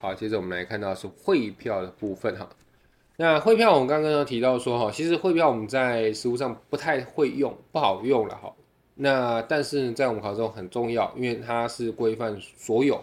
[0.00, 2.48] 好，接着我们来看到是汇票的部分哈。
[3.16, 8.54] 那汇票我们刚刚有提到说哈，其实汇票我们在实务上不太会用，不好用了哈。
[8.94, 13.02] 那但是在我们考试中很重要，因为它是规范所有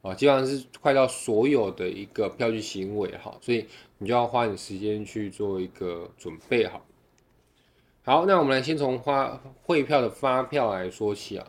[0.00, 3.66] 啊，基本上是快到所有的一个票据行为哈，所以
[3.98, 6.80] 你就要花点时间去做一个准备哈。
[8.02, 11.46] 好，那我们来先从发汇票的发票来说起啊。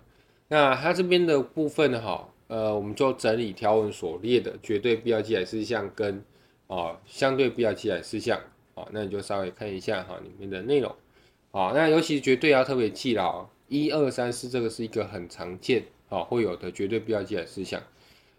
[0.49, 2.27] 那它这边的部分哈。
[2.51, 6.21] 呃，我们就整理条文所列的绝对必要记载事项跟
[6.67, 8.37] 啊、相对必要记载事项
[8.75, 10.93] 啊，那你就稍微看一下哈里面的内容。
[11.51, 17.81] 啊，那尤其绝对要特别记牢，一二三四这个是一个很常见啊会有的绝对必要记载事项。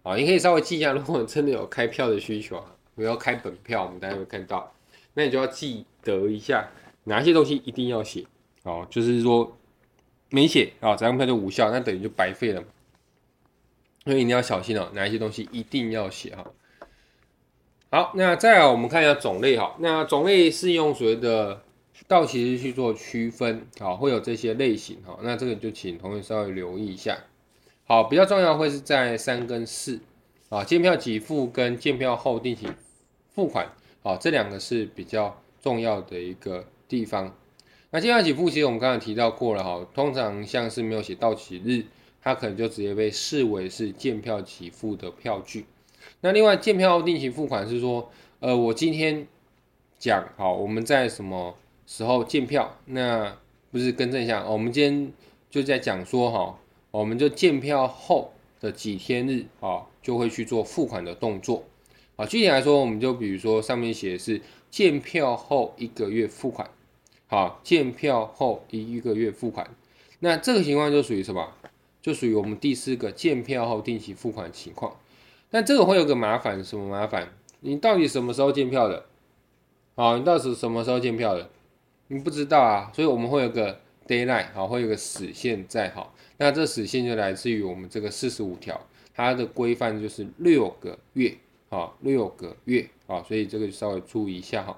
[0.02, 2.66] 啊，你可以稍微记一下， 如果真的有开票的需求啊，
[2.96, 4.74] 我要开本票，我们大家会看到，
[5.14, 6.68] 那你就要记得一下
[7.04, 8.26] 哪些东西一定要写。
[8.64, 9.56] 哦，就是说
[10.28, 12.66] 没写啊，这张票就无效，那等于就白费了嘛。
[14.04, 16.44] 所以你要小心哦，哪一些东西一定要写哈。
[17.90, 19.76] 好，那再来我们看一下种类哈。
[19.78, 21.62] 那种类是用所谓的
[22.08, 25.18] 到期日去做区分，好，会有这些类型哈。
[25.22, 27.18] 那这个就请同学稍微留意一下。
[27.84, 30.00] 好，比较重要会是在三跟四
[30.48, 32.66] 啊，见票给付跟见票后定期
[33.34, 33.70] 付款，
[34.02, 37.36] 好，这两个是比较重要的一个地方。
[37.90, 41.84] 那见票给付其实我们刚才提到过了哈，通常像是没有写到期日。
[42.22, 45.66] 它可能就直接被视为是见票给付的票据。
[46.20, 49.26] 那另外，见票后定期付款是说，呃，我今天
[49.98, 51.56] 讲好，我们在什么
[51.86, 52.76] 时候见票？
[52.86, 53.36] 那
[53.70, 55.12] 不是更正一下，我们今天
[55.50, 56.58] 就在讲说哈，
[56.90, 61.64] 我们就见票后的几天日啊，就会去做付款的动作。
[62.16, 66.68] 啊，具体来说，我们就比如说上面写的是见票后一个月付款，
[67.26, 69.70] 好，见票后一一个月付款，
[70.20, 71.52] 那这个情况就属于什么？
[72.02, 74.96] 就属于我们第四个见票后定期付款情况，
[75.50, 77.28] 但这个会有个麻烦，什么麻烦？
[77.60, 79.06] 你到底什么时候见票的？
[79.94, 81.48] 啊，你到底什么时候见票的？
[82.08, 83.78] 你不知道啊，所以我们会有个
[84.08, 88.80] deadline，好，会有个死线在，好，那这死线就来自于我们这个四十五条，
[89.14, 91.36] 它的规范就是六个月，
[91.70, 94.76] 好，六个月，啊，所以这个就稍微注意一下，哈。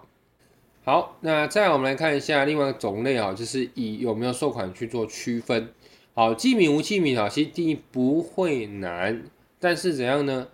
[0.84, 5.72] 好，那再来我们来看一下另外一个种类啊，就是以有没有收款去做区分。
[6.16, 9.24] 好，记名无记名啊，其实定义不会难，
[9.58, 10.46] 但是怎样呢？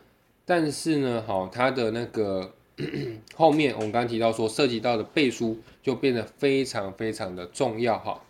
[0.47, 2.55] 但是呢，好，它的那个
[3.37, 8.23] 后面我们刚刚提到说涉及到的背书就变得非常非常的重要哈。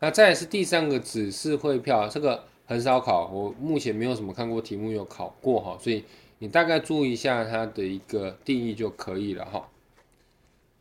[0.00, 6.02] 那再来是第三个指示汇票，这个很少考，我目前没有什么看过题目有考过哈，所以
[6.38, 9.68] 你大概注意一下它的一个定义就可以了哈。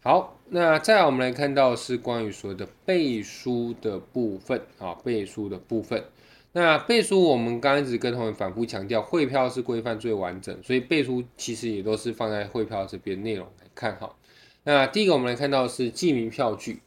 [0.04, 6.04] 好，那再来我们来看到是关于所谓的背书的部分啊，背书的部分。
[6.54, 14.16] 那背书我们刚刚一直跟同学反复强调，汇票是规范最完整，所以背书其实也都是放在汇票这边内容来看哈。
[14.64, 16.80] 那第一个我们来看到是记名票据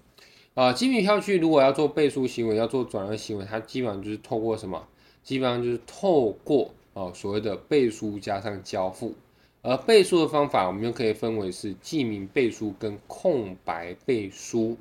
[0.54, 4.86] 啊，记名票据如果要做背书行为，要做转让行为，它基本上就是透过什么？
[5.22, 9.14] 基本上就是透过啊所谓的背书加上交付。
[9.62, 14.76] 而背书的方法，我们就可以分为是记名背书跟空白背书。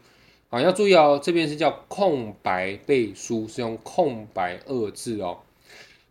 [0.50, 5.40] 好，要注意哦，这边是叫空白背书，是用空白二字哦。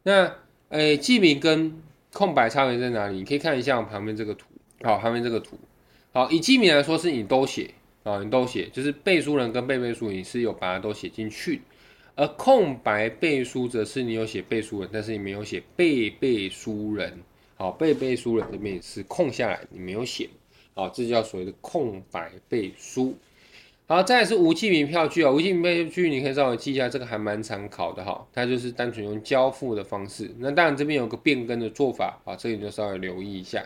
[0.02, 0.32] 那
[0.68, 1.80] 诶，记名跟
[2.12, 3.16] 空白差别在哪里？
[3.16, 4.46] 你可以看一下我旁边这个图。
[4.82, 5.58] 好，旁边这个图。
[6.12, 7.70] 好，以记名来说，是你都写
[8.04, 11.62] 啊，你都写，就是背书人跟被背书，你是有把它都写进去。
[12.14, 17.18] 而空白背书则是你有写背书人，但是你没有写被背书人。
[17.58, 20.30] 好，被背书人这边是空下来，你没有写，
[20.74, 23.16] 好，这叫所谓的空白背书。
[23.88, 30.30] 好，再来是无记名票据啊，无记名票据你可以稍微记一下，这个还蛮常考的哈，它就是单纯用交付的方式。
[30.38, 33.64] 那当然这边有个变更的做法啊，这里就稍微留意一下。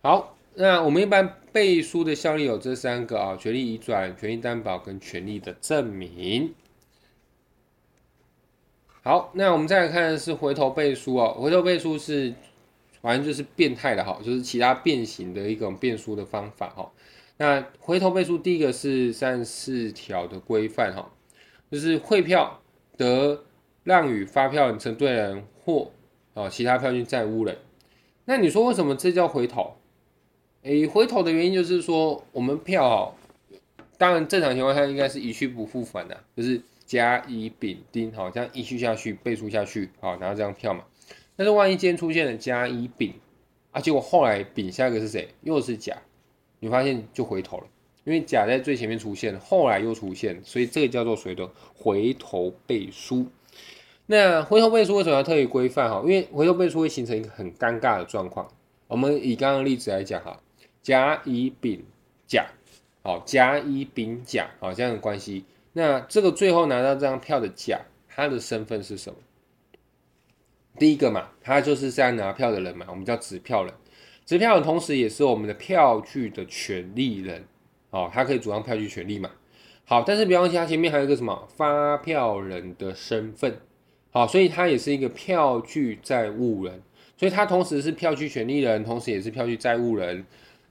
[0.00, 6.54] 好，那我们一般背书的效力有这三个啊，权利移转、权利担保跟权利的证明。
[9.04, 11.36] 好，那我们再来看是回头背书哦。
[11.36, 12.32] 回头背书是，
[13.00, 16.88] 反正就是变态的哈，就是其他变形的一种背书的方法哈。
[17.38, 21.10] 那回头背书第一个是三十四条的规范哈，
[21.68, 22.62] 就是汇票
[22.96, 23.42] 得
[23.82, 25.90] 让与发票人承兑人或
[26.34, 27.58] 啊其他票据债务人。
[28.26, 29.74] 那你说为什么这叫回头？
[30.62, 33.14] 诶，回头的原因就是说我们票哦，
[33.98, 36.60] 当然正常情况下应该是一去不复返的，就是。
[36.92, 40.84] 甲乙丙丁，好，这样依序下去背书下去，好，拿到这张票嘛。
[41.36, 43.14] 但是万一今天出现了甲乙丙
[43.70, 45.30] 啊，结果后来丙下一个是谁？
[45.40, 45.96] 又是甲，
[46.60, 47.64] 你发现就回头了，
[48.04, 53.26] 因为甲在最前面出现，后来又出现，所以这个叫做谁的回头背书。
[54.04, 56.02] 那回头背书为什么要特别规范哈？
[56.02, 58.46] 因为回头背书会形成一个很尴尬的状况。
[58.86, 60.38] 我们以刚刚例子来讲哈，
[60.82, 61.82] 甲乙丙
[62.26, 62.48] 甲，
[63.02, 65.46] 好，甲乙丙甲，好，这样的关系。
[65.72, 69.18] 那这个最后拿到这张票的甲，他的身份是什么？
[70.78, 73.72] 第一个嘛，他就是这样拿票的人嘛，我们叫执票人。
[74.24, 77.44] 执票人同时也是我们的票据的权利人，
[77.90, 79.30] 哦，他可以主张票据权利嘛。
[79.84, 83.58] 好，但是别忘记他前面还有一个什么发票人的身份，
[84.10, 86.80] 好，所以他也是一个票据债务人，
[87.16, 90.24] 所以他同时是票据权利人，同时也是票据债务人。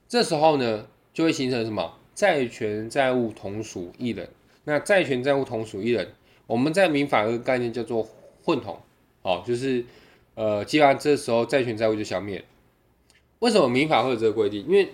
[0.08, 4.28] 这时候呢，就会形成什么债权债务同属一人。
[4.64, 6.14] 那债权债务同属一人，
[6.48, 8.08] 我们在民法有个概念叫做
[8.44, 8.78] 混同。
[9.24, 9.86] 哦，就是，
[10.34, 12.44] 呃，基本上这时候债权债务就消灭。
[13.40, 14.66] 为什么民法会有这个规定？
[14.68, 14.90] 因为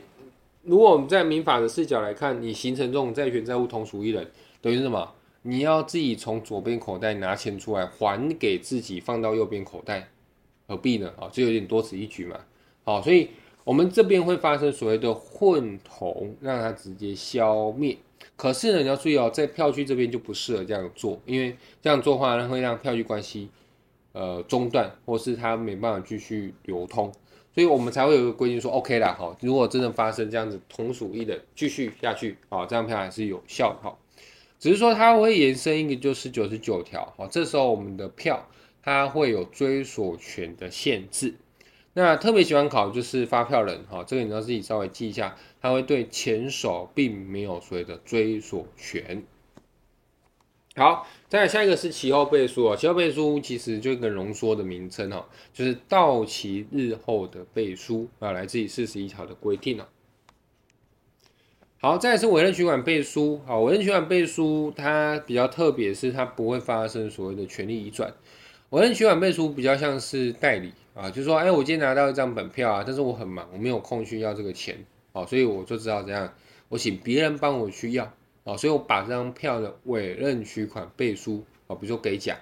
[0.63, 4.29] 如果我们在民法的视角来看，你形成这种债权债务同属一人，
[4.61, 5.13] 等于什么？
[5.43, 10.09] 你要自己从左边口袋拿钱出来还给自己，放到右边口袋，
[10.67, 11.13] 何必呢？
[11.17, 12.37] 啊，就有点多此一举嘛。
[12.83, 13.29] 好，所以
[13.67, 17.97] 我们这边会发生所谓的混同，让它直接消灭。
[18.37, 23.49] 可是呢，你要注意哦，在票据这边就不适合这样做，因为这样做的话，会让票据关系。
[24.13, 27.11] 呃，中断或是它没办法继续流通，
[27.53, 33.95] 所以我们才会有个规定说，OK 啦，哈，如果真的发生这样子同属一的继续下去，啊，这张票还是有效，哈，
[34.57, 38.47] 只是说它会延伸一个就是九十九条，好，这时候我们的票
[38.81, 41.35] 它会有追索权的限制，
[41.97, 49.23] 那特别喜欢考就是发票人，哈，这个你要自己稍微记一下，它会对前手并没有所谓的追索权。
[50.75, 59.89] 好，再来下一个是期后背书啊，期后背书其实就一个浓缩的名称哈，就是到期日后的背书啊，来自于四十一条的规定了。
[61.81, 68.13] 好，再是委任取款背书，好，委任取款背书它比较特别，是它不会发生所谓的权利移转。
[68.69, 74.75] 委任取款背书比较像是代理啊，就是说，哎，我今天拿到一张本票啊，但是我很忙，我没有空去要这个钱，
[75.11, 76.33] 哦，所以我就知道这样，
[76.69, 78.11] 我请别人帮我去要。
[78.43, 82.37] 哦，所以我把这张票的委任取款背书啊，比如说给甲，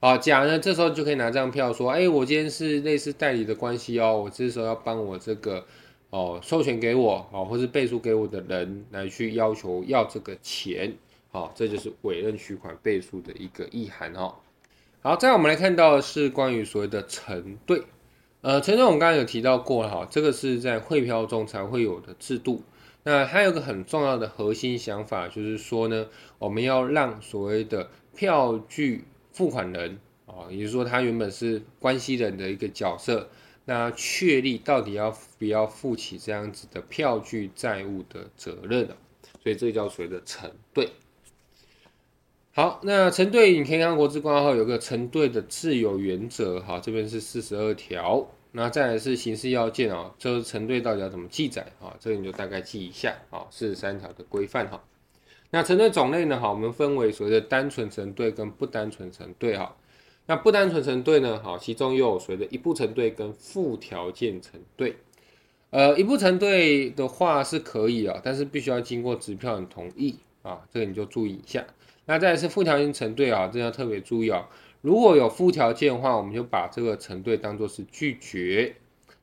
[0.00, 5.64] 啊甲呢，这时候就可以拿这张票说，哎，我今天是类似代理的关系哦，我这时候要帮我这个
[6.10, 10.92] 哦授权给我哦，或是背书给我的人来去要求要这个钱，
[11.30, 14.34] 好，这就是委任取款背书的一个意涵哦。
[15.00, 17.84] 好，再我们来看到的是关于所谓的承兑，
[18.40, 22.64] 呃，承兑我们刚刚有提到过了哈，这个是在汇票中才会有的制度。
[23.04, 26.08] 那还有个很重要的核心想法，就是说呢，
[26.40, 33.28] 我们要让所谓的票据付款人啊，也就是说他原本是关系人的一个角色，
[33.66, 38.88] 那确立到底要不要负起这样子的票据债务的责任，
[39.44, 40.88] 所以这叫所谓的承兑。
[42.58, 48.26] 好，那承兑你可以看国字观号有个承兑的自由原则，好，这边是四十二条。
[48.50, 51.94] 那再来是形式要件啊，就是承兑到底要怎么记载啊？
[52.00, 54.82] 这个你就大概记一下啊，四十三条的规范哈。
[55.50, 56.40] 那承兑种类呢？
[56.40, 59.76] 哈，我们分为所谓的单纯承兑跟不单纯承兑哈。
[60.26, 61.40] 那不单纯承兑呢？
[61.40, 64.96] 好，其中又有所谓的一部承兑跟附条件承兑。
[65.70, 71.64] 呃，一部承兑的话是可以啊，但是必须要经过支票人同意啊，这个你就注意一下。
[72.08, 74.48] 那再来是附条件承兑啊，这要特别注意啊。
[74.80, 78.76] 如果有附条件的话，我们就把这个承兑当做是拒绝。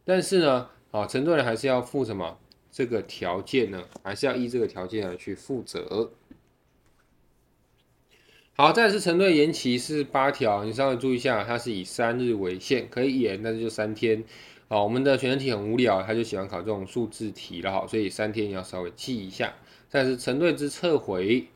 [0.03, 2.37] 但是呢，啊，承兑人还是要负什么？
[2.71, 6.11] 这个条件呢，还是要依这个条件来去负责。
[8.53, 14.23] 好，再来是承兑延期是八条，你稍微注意一下，它是以三日为限，可以延，但是就三天。
[14.67, 19.55] 好，我们的选择题很无聊，他就喜欢考这种数字题了哈，所以三天你要稍微记一下。
[19.89, 21.47] 再来是承兑之撤回。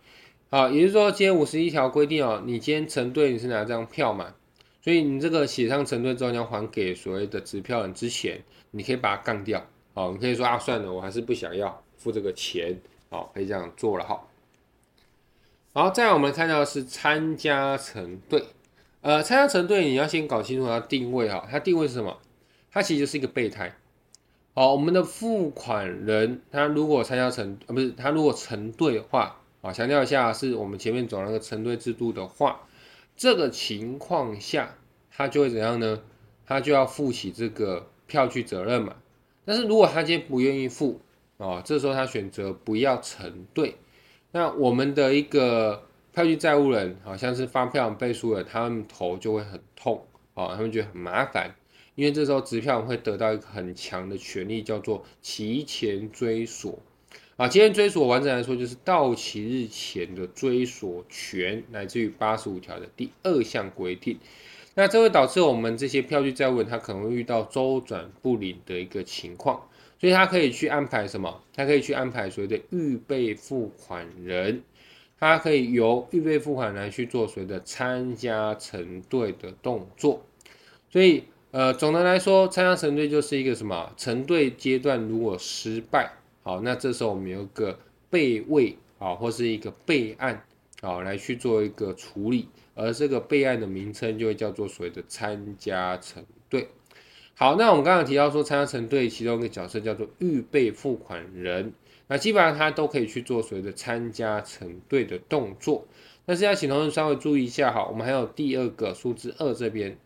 [0.51, 4.33] 好，也就是说，今天五十一条规定哦，你今天承兑你是拿这张票嘛，
[4.81, 8.41] 所以你这个写上承兑之后，你要还给所谓的执票人之前，
[8.71, 9.63] 你可以把它杠掉。
[9.93, 12.81] 好，你可以说啊，算了，我还是不想要付这个钱。
[13.11, 14.27] 好，可以这样做了哈。
[15.71, 18.43] 好，再来我们看到是参加承兑。
[19.01, 22.17] 呃，参加承兑你要先搞清楚它定位哈，它定位是什么？
[22.71, 23.75] 它其实就是一个备胎。
[24.55, 29.35] 好，我们的付款人他如果参加承，呃，不是他如果承兑的话。
[29.61, 32.67] 啊，强调一下，是我们前面走那个承兑制度的话，
[33.17, 34.77] 这个情况下，
[35.11, 36.01] 他就会怎样呢？
[36.45, 38.95] 他就要负起这个票据责任嘛。
[39.45, 41.01] 但是如果他今天不愿意付，
[41.37, 43.75] 啊，这时候他选择不要承兑，
[44.31, 51.53] 那我们的一个票据债务人，好像是发票背书人，他们头就会很痛，啊，他们觉得很麻烦，
[51.95, 56.79] 因为这时候支票人会得到一个很强的权利，叫做期前追索。
[57.39, 64.19] 啊，今天追索完整来说，就是到期日前的追索权，来自于八十五条的第二项规定。
[64.75, 69.69] 那这会导致我们这些票据债务人，他可能会遇到周转不灵的一个情况，
[70.01, 71.41] 所以他可以去安排什么？
[71.55, 74.61] 他可以去安排所谓的预备付款人，
[75.17, 80.25] 他可以由预备付款人去做所谓的参加承兑的动作。
[80.91, 83.93] 所以，呃，总的来说，参加承兑就是一个什么？
[83.95, 86.15] 承兑阶段如果失败。
[86.41, 87.77] 好，那这时候我们有一个
[88.09, 90.43] 备位啊，或是一个备案
[90.81, 96.67] 啊，来去做一个处理，而这个备案的名称就会叫做所谓的参加承兑。
[97.35, 101.73] 好，那我们刚刚提到说参加承兑其中一个角色叫做预备付款人，
[102.07, 105.87] 那基本上他都可以去做所谓的参加承兑的动作。
[106.25, 109.97] 但是要请同学稍微注意一下哈，我们还有第二个数字二这边，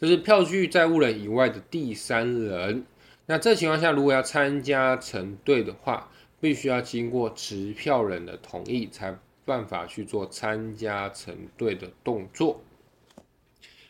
[0.00, 2.84] 就是票据债务人以外的第三人。
[3.26, 6.08] 那这情况下，如果要参加承兑的话，
[6.40, 12.60] 必须要经过持票人的同意，才办法去做参加承兑的动作。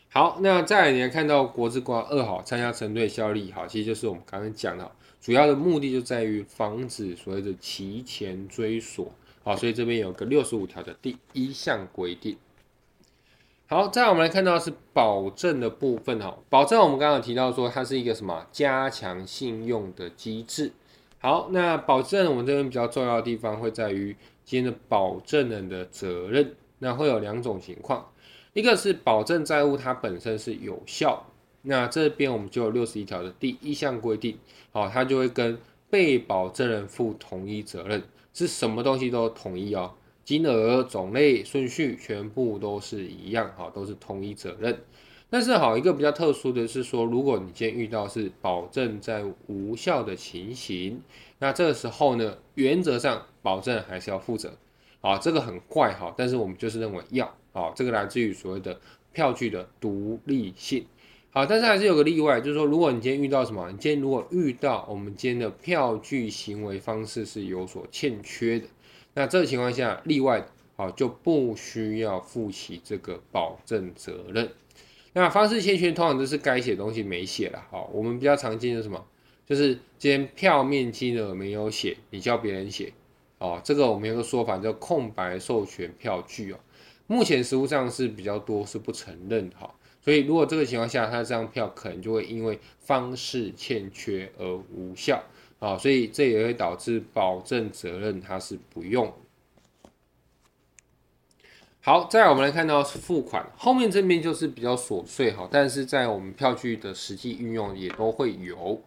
[0.09, 4.91] 好，那再来你看到国字括二号参加承兑效力，好，其实就是我们刚刚讲的，
[5.21, 9.11] 主要的目的就在于防止所谓的期前追索，
[9.43, 12.37] 好，所以这边有个六十五条的第一项规定。
[13.69, 16.37] 好，再来我们来看到是保证的部分哈。
[16.49, 20.71] 保证我们刚刚提到说它是一个什么加强信用的机制。
[21.19, 26.55] 好，那保证我们这边比较重要的地方会在于今天的保证人的责任。
[26.79, 28.09] 那会有两种情况，
[28.53, 31.25] 一个是保证债务它本身是有效，
[31.63, 34.39] 那这边我们就有六十一条的第一项规定，
[34.71, 35.59] 好，它就会跟
[35.89, 39.95] 被保证人负同一责任，是什么东西都统一哦。
[40.27, 44.77] 金额、种类、顺序全部都是一样，哈，都是同一责任。
[45.29, 51.01] 但是，好，一个比较特殊的是说，如果你今天遇到是保证在无效的情形，
[51.39, 54.51] 那这个时候呢，原则上保证还是要负责，
[54.99, 58.77] 啊，这个很怪，哈，但是我们就是认为要，啊，这个来自于所谓的
[59.13, 60.85] 票据的独立性，
[61.31, 68.67] 好，但是还是有个例外，就是说，如果你今天遇到什么，你今天如果遇到我们今天的票据行为方式是有所欠缺的。
[69.17, 70.45] 那这个情况下，例外
[70.75, 74.47] 好就不需要负起这个保证责任。
[75.13, 77.65] 那方式欠缺通常就是该写东西没写了。
[77.71, 79.03] 好，我们比较常见的什么？
[79.47, 82.93] 就是今天票面金额没有写，你叫别人写。
[83.39, 86.59] 哦，这个我们有个说法叫空白授权票据哦。
[87.07, 89.73] 目前实务上是比较多是不承认的哈。
[89.99, 95.23] 所以如果这个情况下，他这张票可能就会因为方式欠缺而无效。
[95.59, 99.11] 啊、所以这也会导致保证责任它是不用。
[101.81, 108.81] 好，再来我们来看到付款，后面这边就是比较琐碎哈，但是在我们票据的实际运用也都会有。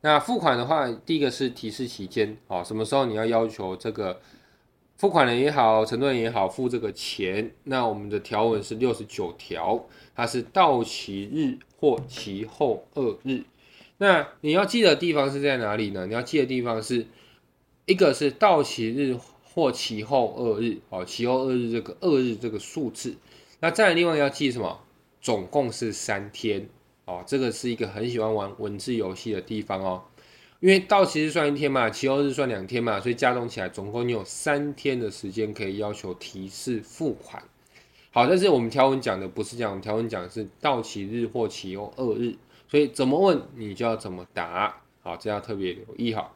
[0.00, 4.20] 那付款的话，第一个是提示期间，啊，什么时候你要要求这个
[4.96, 7.50] 付款人也好，承兑人也好付这个钱？
[7.64, 9.86] 那我们的条文是六十九条，
[10.16, 13.44] 它是到期日或其后二日。
[14.02, 16.06] 那你要记的地方是在哪里呢？
[16.06, 17.06] 你要记的地方是
[17.84, 19.14] 一个是到期日
[19.44, 23.16] 或期后二日，哦，期后二日这个二日这个数字。
[23.60, 24.80] 那再另外要记什么？
[25.20, 26.66] 总共是三天，
[27.04, 30.02] 哦，这个是一个很喜欢玩文字游戏的地方哦。
[30.60, 37.42] 因为到期日算一天嘛，期后日算两天嘛，所以加总起来总共你有三天的时间可以要求提示付款。
[38.12, 42.34] 好，但是我们条文讲的不是这样，我们条文讲的是到期日或期后二日。
[42.70, 46.30] 所以怎么问你就要怎么答，好，这要特别留意哈。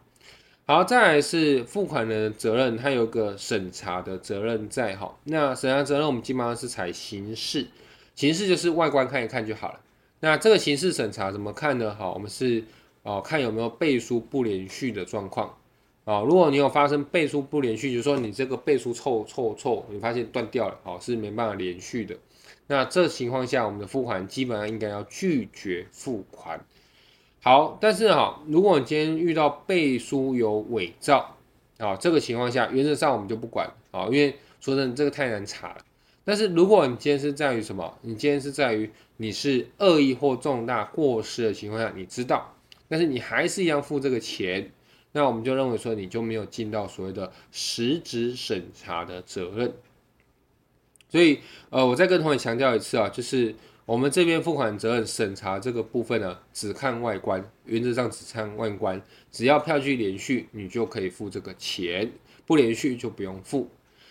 [0.67, 7.67] 好，再来是付款的责任，它有个审查的责任在，哈，那审查责任我们基本上是采形式，
[8.15, 9.81] 形式就是外观看一看就好了。
[10.21, 11.95] 那这个形式审查怎么看呢？
[11.95, 12.65] 好，我们是
[13.03, 15.57] 哦看有没有背书不连续的状况，
[16.05, 22.17] 啊，如果你有发生背书不连续，就是说你这个背书凑凑凑，你发现断掉了，好，是没办法连续的。
[22.67, 26.65] 那这情况下，我们的付款基本上应该要拒绝付款。
[27.43, 31.37] 好，但是哈，如果你今天遇到背书有伪造
[31.77, 35.77] 啊，这个情况下，原则上我们就不管啊，因为说真的，这个太难查了。
[36.25, 37.99] 但是如果你今天是在于什么？
[38.01, 42.55] 你今天是在于你是恶意或重大过失的情况下，你知道，
[42.89, 44.71] 但是你还是一样付这个钱，
[45.13, 49.75] 那我们就认为说你就没有尽到所谓的实质审查的责任。
[51.15, 51.39] 所以，
[51.71, 53.55] 呃，我再跟同学强调一次啊，就是
[53.87, 62.09] 我们这边付款责任审查这个部分呢，只看外观，原则上只看外观，只要票据连续，你就可以付这个钱；
[62.45, 63.69] 不连续就不用付。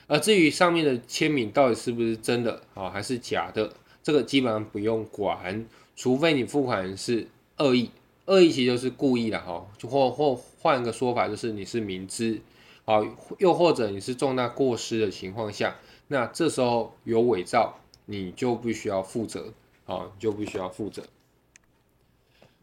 [0.07, 5.65] 而至于上面的签名到底是不是真的啊，还是假的，这个基本上不用管，
[5.98, 7.91] 除非你付款是恶意
[8.27, 12.39] 恶意其实就是故意的哈，就或或换个说法就是你是明知，
[12.86, 13.01] 啊，
[13.39, 15.75] 又或者你是重大过失的情况下，
[16.07, 19.53] 那这时候有伪造，你就不需要负责，
[19.86, 21.03] 好，就不需要负责。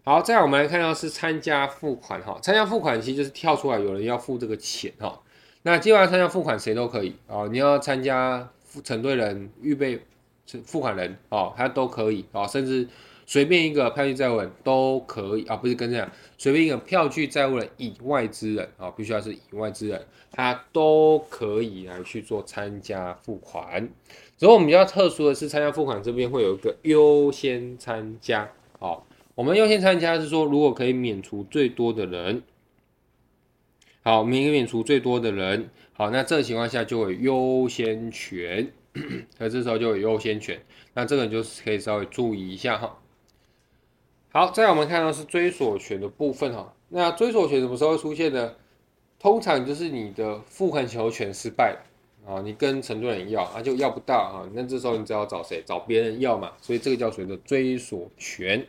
[0.04, 5.20] 好，再来我们来看到是参加付款哈，参加付款其实就是跳出来有人要付这个钱哈，
[5.62, 8.50] 那基本上参加付款谁都可以啊，你要参加
[8.84, 10.00] 承兑人、预备
[10.64, 12.88] 付款人哦，他都可以啊，甚至。
[13.30, 23.88] 随便一个票据债务人都可以啊，不是跟这样，随便一个票据债务人以外之人啊，必须要是以外之人，他都可以来去做参加付款。
[24.40, 28.50] 然后我们比较特殊的是，参加付款这边会有一个优先参加。
[28.80, 29.06] 好，
[29.36, 32.42] 我们优先参加是说，如果可以免除最多的人，
[34.02, 38.72] 好，免免除最多的人，好，那这个情况下就会优先权，
[39.38, 40.60] 那这时候就有优先权，
[40.94, 42.96] 那这个你就是可以稍微注意一下哈。
[44.32, 46.72] 好，再来我们看到是追索权的部分哈。
[46.88, 48.54] 那追索权什么时候会出现呢？
[49.18, 55.62] 通常就是你的付款求权失败了啊，你跟承兑人要啊就要不到啊，那这时候你只要找谁？
[55.66, 56.52] 找别人要嘛。
[56.60, 58.64] 所以这个叫谁的追索权。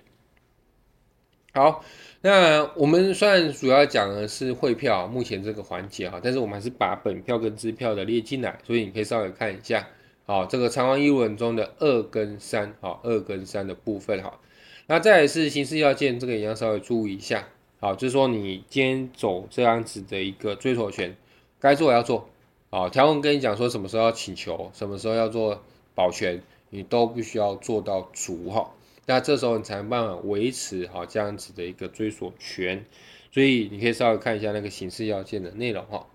[1.54, 1.84] 好，
[2.22, 9.88] 那我们虽然主要讲的是汇票，目前这个环节哈，但是我们还是把本票跟支票的列进来，所以你可以稍微看一下。
[10.26, 14.40] 好，这个偿还义务人中的二跟三，好，二跟三的部分哈。
[14.88, 17.48] 那再来是形式要件，这个也要稍微注意一下。
[17.80, 21.16] 好，就是说你今天走这样子的一个追索权，
[21.60, 22.30] 该做要做。
[22.70, 25.64] 好，条文跟你讲说什么时候要请求，什么时候要做
[25.96, 28.72] 保全，你都必须要做到足哈。
[29.08, 32.86] 那这时候你才能办法维持好这样子的一个追索权。
[33.32, 36.06] 所以你可以稍微看一下那个形式要件的内容哈。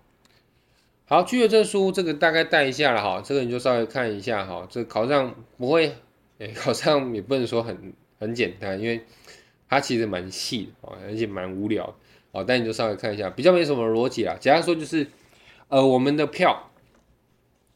[1.05, 4.67] 好，拒绝证书这个大概带一下了哈，这个你就稍微看一下哈。
[4.69, 5.95] 这考上不会，
[6.37, 7.93] 诶，考上也不能说很。
[8.19, 9.01] 很简单，因为
[9.69, 11.95] 它其实蛮细的哦，而且蛮无聊
[12.31, 12.43] 哦。
[12.43, 14.35] 但你就稍微看一下，比较没什么逻辑啊。
[14.39, 15.07] 假如说就是，
[15.67, 16.71] 呃，我们的票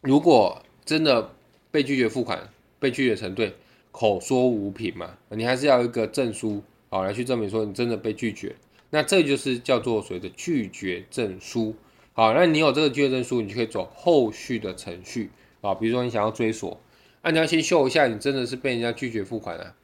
[0.01, 1.33] 如果真的
[1.69, 3.53] 被拒绝付款、被拒绝承兑，
[3.91, 8.55] 口说无凭嘛，你还是要一个证书啊来去证明说你真的被拒绝。
[8.89, 11.75] 那这就是叫做所谓的拒绝证书。
[12.13, 15.29] 好，那你有这个拒绝证书，你就可以走后续的程序
[15.61, 15.73] 啊。
[15.73, 16.81] 比如说你想要追索，
[17.21, 19.75] 那你要先秀一下你真的是被人家拒绝付款啊。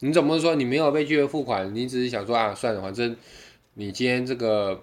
[0.00, 0.54] 你怎么说？
[0.54, 3.16] 你没有被拒绝付款，你只是想说啊，算了，反正
[3.72, 4.82] 你今天这个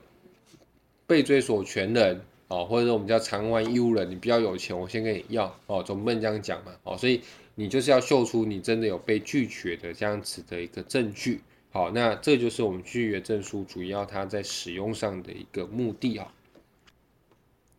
[1.05, 7.21] 被追索权人哦，或者说我们叫偿还义务人，你比较有钱，我先跟你要哦，总不能这样讲嘛哦，所以
[7.53, 11.41] 你就是要秀出你真的有被拒绝的这样子的一个证据。
[11.69, 16.33] 好，那这就是我们拒绝证书主要它在使用上的一个目的啊。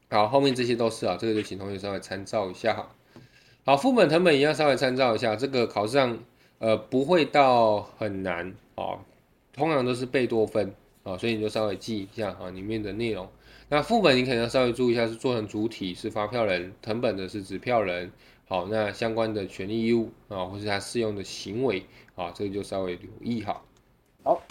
[0.09, 2.95] 好，后面这些都是啊，这个就请同学稍微参照一下哈。
[3.65, 6.17] 好，副本成本也要稍微参照一下，这个考试上。
[6.59, 8.99] 呃，不会到很难哦，
[9.53, 10.69] 通常都是贝多芬
[11.03, 13.29] 啊、哦，所以你就稍微记一下啊、里面的内容。
[13.69, 18.11] 那副本你可能要稍微注意一下，是做成主体是发票人，成本的是纸票人。
[18.47, 23.63] 好，那相关的权利义务啊、或是他适用的行为啊、这个就稍微留意哈。
[24.23, 24.43] 好。